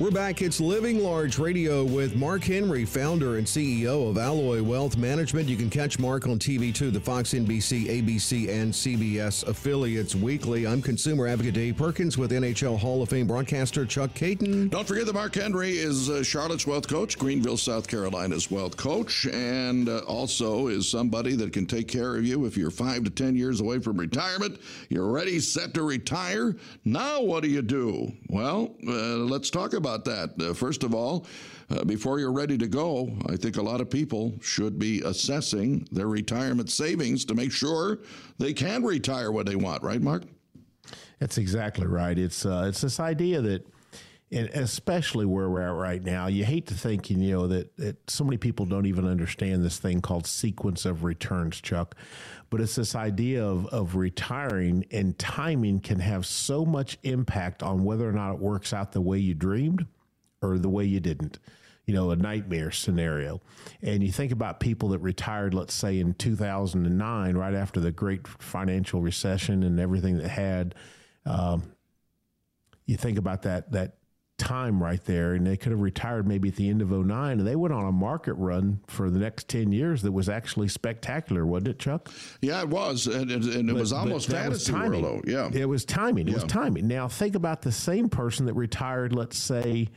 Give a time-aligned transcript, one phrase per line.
[0.00, 0.42] We're back.
[0.42, 5.48] It's Living Large Radio with Mark Henry, founder and CEO of Alloy Wealth Management.
[5.48, 10.68] You can catch Mark on TV2, the Fox, NBC, ABC, and CBS affiliates weekly.
[10.68, 14.70] I'm consumer advocate Dave Perkins with NHL Hall of Fame broadcaster Chuck Kaiton.
[14.70, 19.26] Don't forget that Mark Henry is uh, Charlotte's wealth coach, Greenville, South Carolina's wealth coach,
[19.26, 23.10] and uh, also is somebody that can take care of you if you're five to
[23.10, 24.60] 10 years away from retirement.
[24.90, 26.54] You're ready, set to retire.
[26.84, 28.12] Now, what do you do?
[28.28, 30.50] Well, uh, let's talk about about that.
[30.50, 31.26] Uh, first of all,
[31.70, 35.86] uh, before you're ready to go, I think a lot of people should be assessing
[35.90, 38.00] their retirement savings to make sure
[38.38, 39.82] they can retire when they want.
[39.82, 40.24] Right, Mark?
[41.18, 42.18] That's exactly right.
[42.18, 43.66] It's uh, it's this idea that
[44.30, 48.10] and especially where we're at right now, you hate to think, you know, that, that
[48.10, 51.94] so many people don't even understand this thing called sequence of returns, Chuck.
[52.50, 57.84] But it's this idea of, of retiring and timing can have so much impact on
[57.84, 59.86] whether or not it works out the way you dreamed
[60.42, 61.38] or the way you didn't.
[61.86, 63.40] You know, a nightmare scenario.
[63.80, 68.28] And you think about people that retired, let's say in 2009, right after the great
[68.28, 70.74] financial recession and everything that had.
[71.24, 71.72] Um,
[72.84, 73.97] you think about that that
[74.48, 77.46] time right there, and they could have retired maybe at the end of 09, and
[77.46, 81.44] they went on a market run for the next 10 years that was actually spectacular,
[81.44, 82.10] wasn't it, Chuck?
[82.40, 83.06] Yeah, it was.
[83.06, 85.22] And, and, and it but, was almost fantasy was world, though.
[85.26, 85.50] Yeah.
[85.52, 86.28] It was timing.
[86.28, 86.36] It yeah.
[86.36, 86.88] was timing.
[86.88, 89.88] Now, think about the same person that retired, let's say,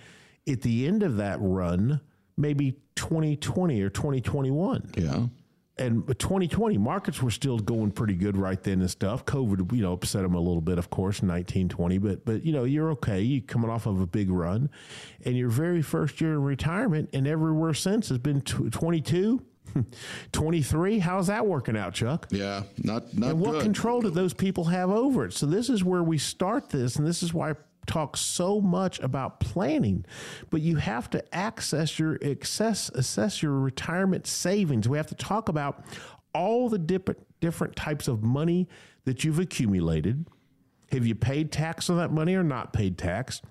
[0.47, 2.01] at the end of that run,
[2.35, 4.91] maybe 2020 or 2021.
[4.97, 5.27] Yeah
[5.77, 9.25] and 2020 markets were still going pretty good right then and stuff.
[9.25, 11.97] COVID, you know, upset them a little bit, of course, in 1920.
[11.97, 13.21] But but you know, you're okay.
[13.21, 14.69] You coming off of a big run,
[15.25, 19.45] and your very first year in retirement, and everywhere since has been 22.
[20.33, 23.61] 23 how's that working out chuck yeah not not and what good.
[23.61, 27.07] control do those people have over it so this is where we start this and
[27.07, 27.53] this is why
[27.85, 30.05] talk so much about planning,
[30.49, 34.87] but you have to access your access assess your retirement savings.
[34.87, 35.83] We have to talk about
[36.33, 38.67] all the different different types of money
[39.05, 40.27] that you've accumulated.
[40.91, 43.41] Have you paid tax on that money or not paid tax?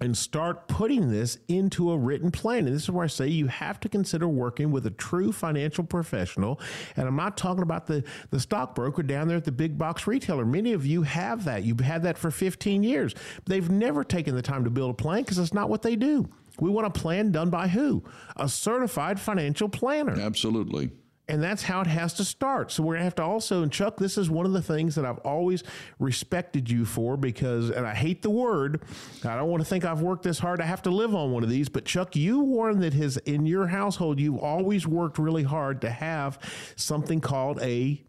[0.00, 2.66] And start putting this into a written plan.
[2.66, 5.84] And this is where I say you have to consider working with a true financial
[5.84, 6.60] professional.
[6.96, 10.44] And I'm not talking about the, the stockbroker down there at the big box retailer.
[10.44, 11.64] Many of you have that.
[11.64, 13.14] You've had that for 15 years.
[13.46, 16.28] They've never taken the time to build a plan because it's not what they do.
[16.60, 18.04] We want a plan done by who?
[18.36, 20.20] A certified financial planner.
[20.20, 20.90] Absolutely.
[21.26, 22.70] And that's how it has to start.
[22.70, 25.06] So we're to have to also, and Chuck, this is one of the things that
[25.06, 25.62] I've always
[25.98, 28.82] respected you for because, and I hate the word,
[29.24, 30.60] I don't want to think I've worked this hard.
[30.60, 31.70] I have to live on one of these.
[31.70, 35.90] But Chuck, you warned that his, in your household, you've always worked really hard to
[35.90, 36.38] have
[36.76, 38.02] something called a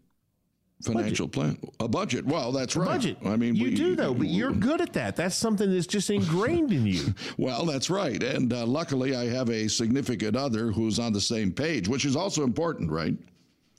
[0.82, 1.60] financial budget.
[1.60, 1.72] plan.
[1.80, 2.26] A budget.
[2.26, 2.88] Well that's a right.
[2.88, 3.18] budget.
[3.24, 5.16] I mean you we, do though but you're good at that.
[5.16, 7.14] That's something that's just ingrained in you.
[7.38, 8.22] Well that's right.
[8.22, 12.16] And uh, luckily i have a significant other who's on the same page which is
[12.16, 13.14] also important right?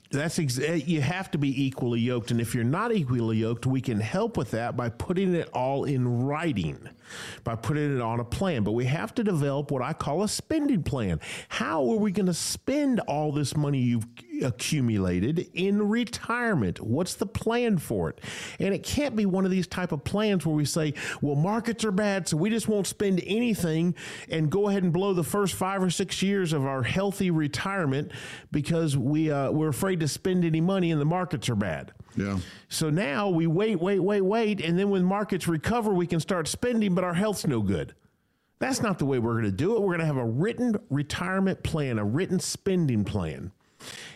[0.10, 3.66] That's ex- eh, you have to be equally yoked, and if you're not equally yoked,
[3.66, 6.88] we can help with that by putting it all in writing,
[7.44, 8.64] by putting it on a plan.
[8.64, 11.20] But we have to develop what I call a spending plan.
[11.50, 14.08] How are we going to spend all this money you've
[14.44, 16.80] accumulated in retirement?
[16.80, 18.22] What's the plan for it?
[18.60, 21.84] And it can't be one of these type of plans where we say, "Well, markets
[21.84, 23.96] are bad, so we just won't spend anything
[24.30, 28.12] and go ahead and blow the first five or six years of our healthy retirement
[28.52, 31.94] because we uh, we're afraid." afraid to spend any money and the markets are bad.
[32.16, 32.40] Yeah.
[32.68, 34.62] So now we wait, wait, wait, wait.
[34.62, 37.94] And then when markets recover, we can start spending, but our health's no good.
[38.60, 39.82] That's not the way we're going to do it.
[39.82, 43.52] We're going to have a written retirement plan, a written spending plan.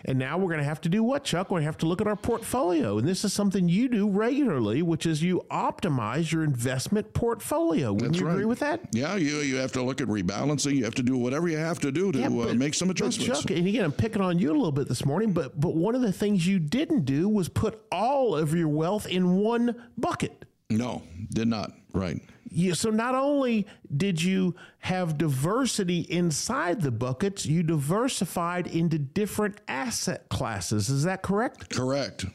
[0.05, 1.51] And now we're going to have to do what, Chuck?
[1.51, 2.97] We have to look at our portfolio.
[2.97, 7.93] And this is something you do regularly, which is you optimize your investment portfolio.
[7.93, 8.33] Wouldn't That's you right.
[8.33, 8.81] agree with that?
[8.93, 10.75] Yeah, you you have to look at rebalancing.
[10.75, 12.73] You have to do whatever you have to do to yeah, uh, but, uh, make
[12.73, 13.41] some adjustments.
[13.41, 15.95] Chuck, and again, I'm picking on you a little bit this morning, but but one
[15.95, 20.45] of the things you didn't do was put all of your wealth in one bucket.
[20.69, 21.03] No,
[21.33, 21.71] did not.
[21.93, 22.21] Right.
[22.53, 23.65] You, so not only
[23.95, 30.89] did you have diversity inside the buckets, you diversified into different asset classes.
[30.89, 31.73] Is that correct?
[31.73, 32.25] Correct.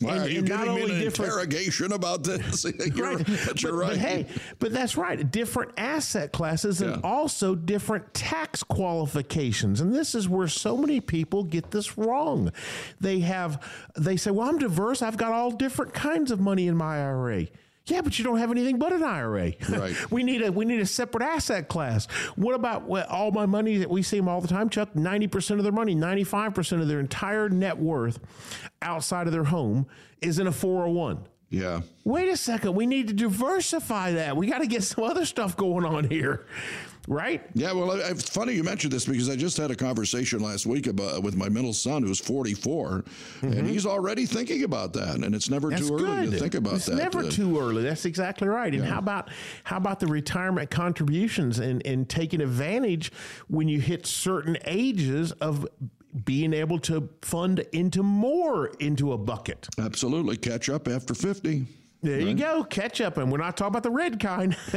[0.00, 2.64] Why and, are you giving me an interrogation about this?
[2.94, 3.26] you're, right.
[3.46, 3.90] But, you're right.
[3.90, 4.26] But hey,
[4.60, 5.30] but that's right.
[5.30, 7.00] Different asset classes and yeah.
[7.02, 9.80] also different tax qualifications.
[9.80, 12.52] And this is where so many people get this wrong.
[13.00, 13.62] They have
[13.96, 15.02] they say, "Well, I'm diverse.
[15.02, 17.46] I've got all different kinds of money in my IRA."
[17.86, 19.52] Yeah, but you don't have anything but an IRA.
[19.68, 19.94] Right.
[20.10, 22.06] we need a we need a separate asset class.
[22.34, 24.96] What about what, all my money that we see them all the time, Chuck?
[24.96, 28.18] Ninety percent of their money, ninety five percent of their entire net worth
[28.80, 29.86] outside of their home
[30.22, 31.28] is in a four hundred one.
[31.50, 31.82] Yeah.
[32.04, 32.74] Wait a second.
[32.74, 34.36] We need to diversify that.
[34.36, 36.46] We got to get some other stuff going on here,
[37.08, 37.42] right?
[37.54, 40.86] Yeah, well, it's funny you mentioned this because I just had a conversation last week
[40.86, 43.04] about with my middle son who's 44,
[43.42, 45.16] and he's already thinking about that.
[45.16, 45.76] And it's never Mm-hmm.
[45.76, 46.30] That's too early good.
[46.32, 46.96] to think about it's that.
[46.96, 47.82] never Uh, too early.
[47.82, 48.74] That's exactly right.
[48.74, 49.30] And how about
[49.64, 53.10] how about the retirement contributions and, and taking advantage
[53.48, 55.66] when you hit certain ages of
[56.24, 59.68] being able to fund into more into a bucket.
[59.78, 61.66] Absolutely, catch up after 50.
[62.04, 64.56] There you go, ketchup, and we're not talking about the red kind.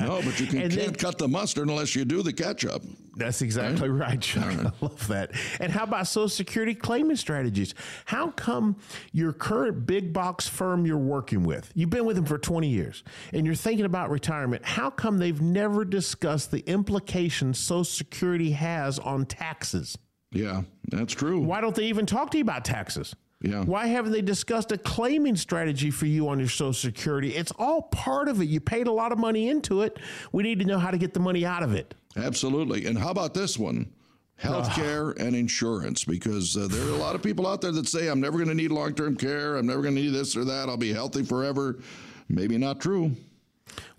[0.00, 2.82] No, but you can, can't then- cut the mustard unless you do the ketchup.
[3.16, 4.44] That's exactly right, Chuck.
[4.44, 5.32] I love that.
[5.58, 7.74] And how about Social Security claiming strategies?
[8.04, 8.76] How come
[9.12, 13.02] your current big box firm you're working with, you've been with them for 20 years,
[13.32, 18.98] and you're thinking about retirement, how come they've never discussed the implications Social Security has
[18.98, 19.96] on taxes?
[20.32, 21.40] Yeah, that's true.
[21.40, 23.16] Why don't they even talk to you about taxes?
[23.40, 23.64] Yeah.
[23.64, 27.34] Why haven't they discussed a claiming strategy for you on your Social Security?
[27.34, 28.46] It's all part of it.
[28.46, 29.98] You paid a lot of money into it.
[30.32, 31.94] We need to know how to get the money out of it.
[32.16, 32.86] Absolutely.
[32.86, 33.92] And how about this one?
[34.42, 38.08] Healthcare and insurance, because uh, there are a lot of people out there that say,
[38.08, 39.56] I'm never going to need long term care.
[39.56, 40.68] I'm never going to need this or that.
[40.68, 41.78] I'll be healthy forever.
[42.28, 43.12] Maybe not true.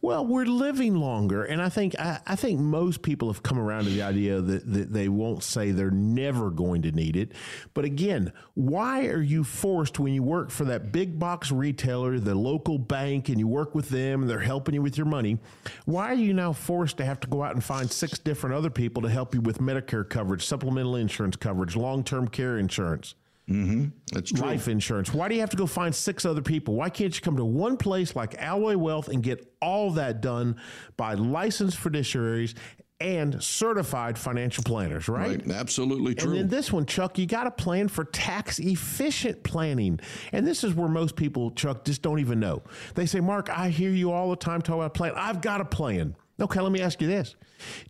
[0.08, 3.84] Well, we're living longer, and I think I, I think most people have come around
[3.84, 7.34] to the idea that, that they won't say they're never going to need it.
[7.74, 12.36] But again, why are you forced when you work for that big box retailer, the
[12.36, 15.40] local bank, and you work with them, and they're helping you with your money?
[15.84, 18.70] Why are you now forced to have to go out and find six different other
[18.70, 23.14] people to help you with Medicare coverage, supplemental insurance coverage, long term care insurance?
[23.50, 23.86] Mm-hmm.
[24.12, 24.46] That's true.
[24.46, 25.14] life insurance.
[25.14, 26.76] Why do you have to go find six other people?
[26.76, 30.58] Why can't you come to one place like Alloy Wealth and get all that done
[30.98, 32.56] by licensed fiduciaries
[33.00, 35.46] and certified financial planners, right?
[35.46, 35.56] Right.
[35.56, 36.32] Absolutely true.
[36.32, 40.00] And then this one, Chuck, you got to plan for tax efficient planning.
[40.32, 42.64] And this is where most people, Chuck, just don't even know.
[42.96, 45.14] They say, Mark, I hear you all the time talk about plan.
[45.16, 46.16] I've got a plan.
[46.40, 47.36] Okay, let me ask you this.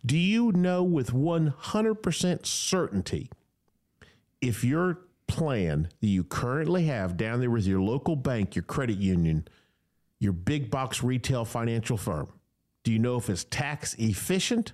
[0.04, 3.30] Do you know with 100% certainty
[4.40, 8.98] if your plan that you currently have down there with your local bank, your credit
[8.98, 9.46] union,
[10.18, 12.28] your big box retail financial firm,
[12.82, 14.72] do you know if it's tax efficient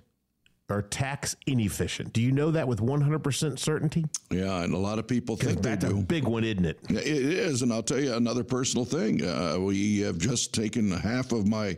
[0.71, 2.13] or tax inefficient?
[2.15, 4.05] Do you know that with 100% certainty?
[4.31, 6.03] yeah, and a lot of people think they That's a do.
[6.03, 6.79] big one, isn't it?
[6.89, 9.23] It is, and I'll tell you another personal thing.
[9.25, 11.77] Uh, we have just taken half of my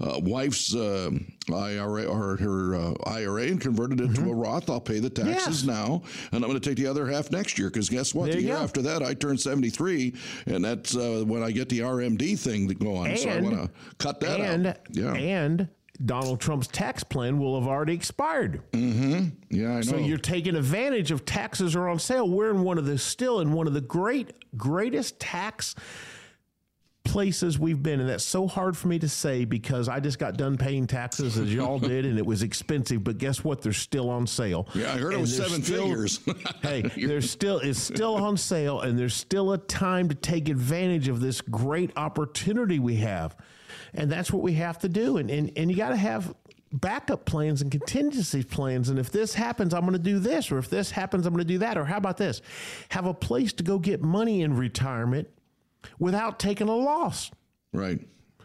[0.00, 1.10] uh, wife's uh,
[1.52, 4.68] IRA or her uh, IRA and converted it to a Roth.
[4.68, 5.36] I'll pay the taxes Mm-hmm.
[5.46, 5.64] Yes.
[5.64, 6.02] now,
[6.32, 7.68] and I'm going to take the other half next year.
[7.70, 8.26] Because guess what?
[8.26, 8.62] There the year go.
[8.62, 10.14] after that, I turn 73,
[10.46, 13.16] and that's uh, when I get the RMD thing to go on.
[13.16, 14.76] so I want to cut that and out.
[14.90, 15.68] Yeah, and
[16.04, 18.60] Donald Trump's tax plan will have already expired.
[18.72, 19.28] Mm-hmm.
[19.50, 19.82] yeah, I know.
[19.82, 22.28] So you're taking advantage of taxes are on sale.
[22.28, 25.74] We're in one of the still in one of the great greatest tax
[27.16, 30.36] places we've been and that's so hard for me to say because I just got
[30.36, 34.10] done paying taxes as y'all did and it was expensive but guess what they're still
[34.10, 34.68] on sale.
[34.74, 36.20] yeah, I heard it was seven still- figures.
[36.62, 41.08] hey, there's still it's still on sale and there's still a time to take advantage
[41.08, 43.34] of this great opportunity we have.
[43.94, 45.16] And that's what we have to do.
[45.16, 46.34] And and, and you gotta have
[46.70, 48.90] backup plans and contingency plans.
[48.90, 51.58] And if this happens, I'm gonna do this, or if this happens, I'm gonna do
[51.58, 51.78] that.
[51.78, 52.42] Or how about this?
[52.90, 55.28] Have a place to go get money in retirement
[55.98, 57.30] without taking a loss.
[57.72, 58.00] right.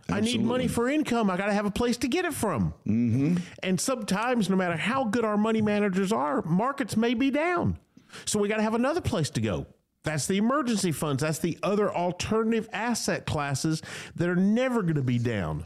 [0.09, 1.29] I need money for income.
[1.29, 2.73] I got to have a place to get it from.
[2.85, 3.37] Mm-hmm.
[3.63, 7.79] And sometimes, no matter how good our money managers are, markets may be down.
[8.25, 9.67] So we got to have another place to go.
[10.03, 11.21] That's the emergency funds.
[11.21, 13.81] That's the other alternative asset classes
[14.15, 15.65] that are never going to be down,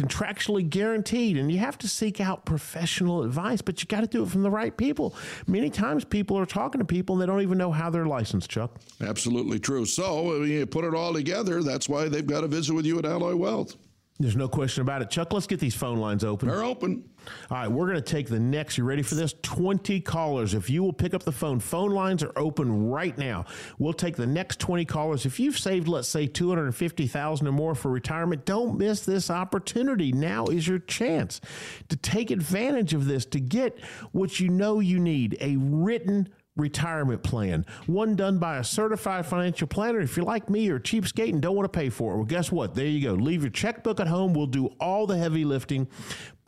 [0.00, 1.36] contractually guaranteed.
[1.36, 4.42] And you have to seek out professional advice, but you got to do it from
[4.42, 5.14] the right people.
[5.46, 8.50] Many times people are talking to people and they don't even know how they're licensed,
[8.50, 8.80] Chuck.
[9.00, 9.84] Absolutely true.
[9.84, 13.04] So you put it all together, that's why they've got to visit with you at
[13.04, 13.76] Alloy Wealth.
[14.20, 15.08] There's no question about it.
[15.08, 16.46] Chuck, let's get these phone lines open.
[16.46, 17.08] They're open.
[17.50, 18.76] All right, we're going to take the next.
[18.76, 19.34] You ready for this?
[19.40, 20.52] 20 callers.
[20.52, 23.46] If you will pick up the phone, phone lines are open right now.
[23.78, 25.24] We'll take the next 20 callers.
[25.24, 30.12] If you've saved, let's say, 250,000 or more for retirement, don't miss this opportunity.
[30.12, 31.40] Now is your chance
[31.88, 36.28] to take advantage of this to get what you know you need, a written
[36.60, 40.00] retirement plan, one done by a certified financial planner.
[40.00, 42.52] If you're like me or cheapskate and don't want to pay for it, well, guess
[42.52, 42.74] what?
[42.74, 43.14] There you go.
[43.14, 44.34] Leave your checkbook at home.
[44.34, 45.88] We'll do all the heavy lifting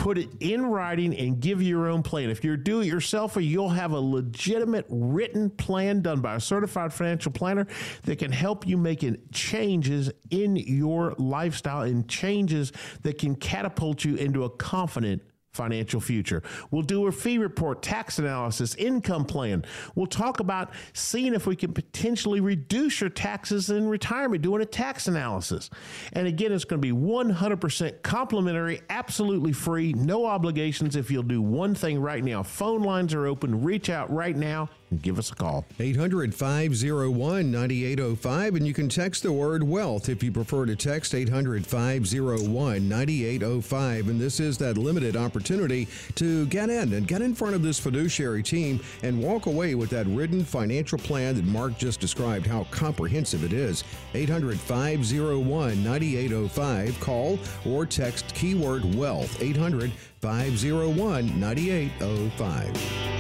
[0.03, 2.29] put it in writing and give you your own plan.
[2.29, 6.93] If you're do it yourselfer, you'll have a legitimate written plan done by a certified
[6.93, 7.69] financial planner
[8.03, 14.17] that can help you make changes in your lifestyle and changes that can catapult you
[14.17, 16.43] into a confident financial future.
[16.71, 19.65] We'll do a fee report, tax analysis, income plan.
[19.95, 24.67] We'll talk about seeing if we can potentially reduce your taxes in retirement, doing a
[24.67, 25.69] tax analysis.
[26.15, 31.43] And again, it's going to be 100% complimentary, absolutely free, no obligations if you'll do
[31.43, 32.43] one thing right now.
[32.43, 33.63] Phone lines are open.
[33.63, 35.67] Reach out right now and give us a call.
[35.79, 38.55] 800 501 9805.
[38.55, 44.09] And you can text the word wealth if you prefer to text 800 501 9805.
[44.09, 47.79] And this is that limited opportunity to get in and get in front of this
[47.79, 52.65] fiduciary team and walk away with that written financial plan that Mark just described how
[52.71, 53.85] comprehensive it is.
[54.15, 57.01] 800 501 9805.
[57.01, 63.12] Call or text keyword wealth 800 501 9805.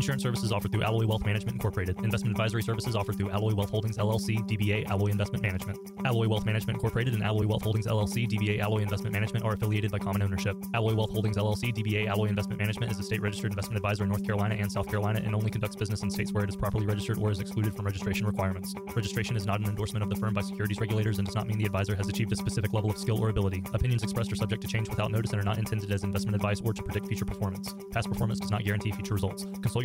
[0.00, 1.94] Insurance services offered through Alloy Wealth Management Incorporated.
[2.02, 5.78] Investment advisory services offered through Alloy Wealth Holdings LLC, DBA Alloy Investment Management.
[6.06, 9.90] Alloy Wealth Management Incorporated and Alloy Wealth Holdings LLC, DBA Alloy Investment Management are affiliated
[9.90, 10.56] by common ownership.
[10.72, 14.08] Alloy Wealth Holdings LLC, DBA Alloy Investment Management is a state registered investment advisor in
[14.08, 16.86] North Carolina and South Carolina and only conducts business in states where it is properly
[16.86, 18.74] registered or is excluded from registration requirements.
[18.96, 21.58] Registration is not an endorsement of the firm by securities regulators and does not mean
[21.58, 23.62] the advisor has achieved a specific level of skill or ability.
[23.74, 26.62] Opinions expressed are subject to change without notice and are not intended as investment advice
[26.64, 27.74] or to predict future performance.
[27.90, 29.44] Past performance does not guarantee future results.
[29.60, 29.84] Consult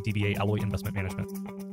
[0.00, 1.71] DBA Alloy Investment Management.